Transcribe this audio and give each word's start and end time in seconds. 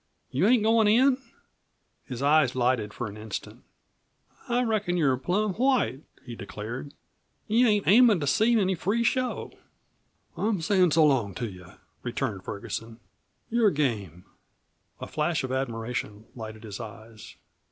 "You 0.31 0.47
ain't 0.47 0.63
goin' 0.63 0.87
in?" 0.87 1.19
his 2.05 2.23
eyes 2.23 2.55
lighted 2.55 2.91
for 2.91 3.05
an 3.05 3.17
instant. 3.17 3.61
"I 4.49 4.63
reckon 4.63 4.97
you're 4.97 5.15
plum 5.15 5.53
white!" 5.53 6.01
he 6.25 6.33
declared. 6.35 6.95
"You 7.47 7.67
ain't 7.67 7.85
aimin' 7.87 8.19
to 8.19 8.25
see 8.25 8.59
any 8.59 8.73
free 8.73 9.03
show." 9.03 9.51
"I'm 10.35 10.59
sayin' 10.63 10.89
so 10.89 11.05
long 11.05 11.35
to 11.35 11.45
you," 11.47 11.73
returned 12.01 12.43
Ferguson. 12.43 12.99
"You're 13.51 13.69
game." 13.69 14.25
A 14.99 15.05
flash 15.05 15.43
of 15.43 15.51
admiration 15.51 16.25
lighted 16.35 16.63
his 16.63 16.79
eyes. 16.79 17.35